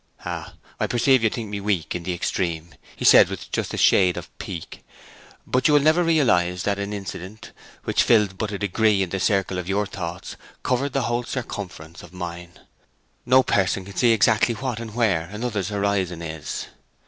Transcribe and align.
'Ah, 0.25 0.55
I 0.79 0.87
perceive 0.87 1.23
you 1.23 1.29
think 1.29 1.49
me 1.51 1.61
weak 1.61 1.93
in 1.93 2.01
the 2.01 2.13
extreme,' 2.15 2.73
he 2.95 3.05
said, 3.05 3.29
with 3.29 3.51
just 3.51 3.71
a 3.71 3.77
shade 3.77 4.17
of 4.17 4.35
pique. 4.39 4.83
'But 5.45 5.67
you 5.67 5.75
will 5.75 5.81
never 5.81 6.03
realize 6.03 6.63
that 6.63 6.79
an 6.79 6.91
incident 6.91 7.51
which 7.83 8.01
filled 8.01 8.35
but 8.39 8.51
a 8.51 8.57
degree 8.57 9.03
in 9.03 9.11
the 9.11 9.19
circle 9.19 9.59
of 9.59 9.69
your 9.69 9.85
thoughts 9.85 10.37
covered 10.63 10.93
the 10.93 11.03
whole 11.03 11.21
circumference 11.21 12.01
of 12.01 12.13
mine. 12.13 12.53
No 13.27 13.43
person 13.43 13.85
can 13.85 13.95
see 13.95 14.09
exactly 14.11 14.55
what 14.55 14.79
and 14.79 14.95
where 14.95 15.27
another's 15.31 15.69
horizon 15.69 16.23
is.' 16.23 16.65